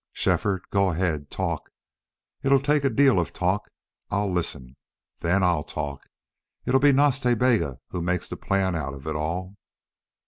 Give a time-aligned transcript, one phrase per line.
[0.13, 1.29] "Shefford, go ahead.
[1.29, 1.69] Talk.
[2.41, 3.69] It'll take a deal of talk.
[4.09, 4.75] I'll listen.
[5.19, 6.07] Then I'll talk.
[6.65, 9.57] It'll be Nas Ta Bega who makes the plan out of it all."